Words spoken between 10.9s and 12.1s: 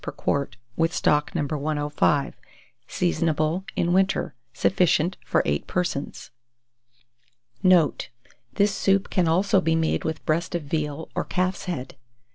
or calf's head.